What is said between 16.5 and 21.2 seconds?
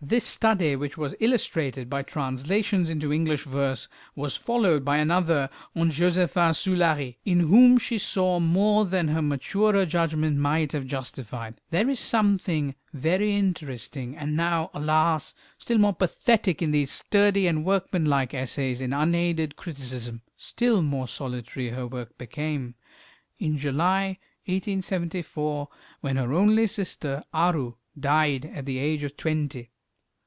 in these sturdy and workmanlike essays in unaided criticism. Still more